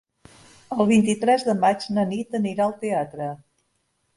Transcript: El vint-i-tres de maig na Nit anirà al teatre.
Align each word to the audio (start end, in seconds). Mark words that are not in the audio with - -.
El 0.75 0.87
vint-i-tres 0.91 1.45
de 1.49 1.55
maig 1.65 1.85
na 1.99 2.07
Nit 2.15 2.35
anirà 2.41 2.67
al 2.67 2.77
teatre. 2.85 3.29